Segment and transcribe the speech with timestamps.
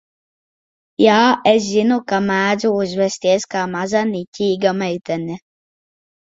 [1.03, 1.17] Jā,
[1.51, 5.41] es zinu, ka mēdzu uzvesties kā maza, niķīga meitene.